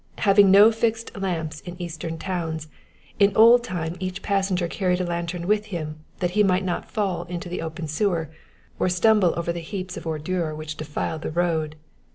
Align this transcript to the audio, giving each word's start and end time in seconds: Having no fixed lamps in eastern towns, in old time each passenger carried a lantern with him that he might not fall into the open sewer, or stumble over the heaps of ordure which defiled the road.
Having 0.17 0.49
no 0.49 0.71
fixed 0.71 1.15
lamps 1.15 1.59
in 1.59 1.79
eastern 1.79 2.17
towns, 2.17 2.67
in 3.19 3.37
old 3.37 3.63
time 3.63 3.97
each 3.99 4.23
passenger 4.23 4.67
carried 4.67 4.99
a 4.99 5.03
lantern 5.05 5.45
with 5.45 5.65
him 5.67 5.99
that 6.21 6.31
he 6.31 6.41
might 6.41 6.63
not 6.65 6.89
fall 6.89 7.25
into 7.25 7.47
the 7.47 7.61
open 7.61 7.87
sewer, 7.87 8.31
or 8.79 8.89
stumble 8.89 9.31
over 9.37 9.53
the 9.53 9.59
heaps 9.59 9.97
of 9.97 10.07
ordure 10.07 10.55
which 10.55 10.75
defiled 10.75 11.21
the 11.21 11.29
road. 11.29 11.75